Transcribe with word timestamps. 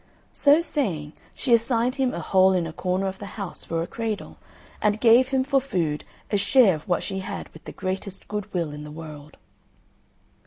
So 0.33 0.61
saying, 0.61 1.13
she 1.35 1.53
assigned 1.53 1.93
him 2.01 2.11
a 2.11 2.19
hole 2.21 2.53
in 2.53 2.65
a 2.65 2.73
corner 2.73 3.05
of 3.05 3.19
the 3.19 3.27
house 3.37 3.63
for 3.63 3.83
a 3.83 3.85
cradle, 3.85 4.37
and 4.81 4.99
gave 4.99 5.27
him 5.27 5.43
for 5.43 5.61
food 5.61 6.05
a 6.31 6.37
share 6.39 6.73
of 6.73 6.87
what 6.87 7.03
she 7.03 7.19
had 7.19 7.49
with 7.49 7.65
the 7.65 7.71
greatest 7.71 8.27
goodwill 8.27 8.71
in 8.73 8.83
the 8.83 8.89
world. 8.89 9.37